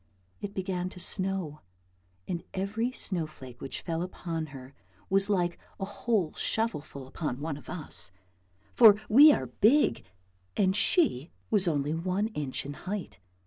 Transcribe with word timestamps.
It 0.41 0.55
began 0.55 0.89
to 0.89 0.99
snow 0.99 1.61
and 2.27 2.43
every 2.55 2.91
snow 2.91 3.27
T 3.27 3.33
flake 3.33 3.61
which 3.61 3.81
fell 3.81 4.01
upon 4.01 4.47
her 4.47 4.73
was 5.11 5.29
like 5.29 5.59
a 5.79 5.85
whole 5.85 6.33
shovelful 6.33 7.05
upon 7.05 7.39
one 7.39 7.55
of 7.55 7.69
us, 7.69 8.11
for 8.73 8.95
we 9.09 9.31
are 9.31 9.45
big 9.45 10.03
and 10.57 10.75
she 10.75 11.29
was 11.51 11.67
only 11.67 11.93
one 11.93 12.29
inch 12.29 12.65
in 12.65 12.73
height. 12.89 13.19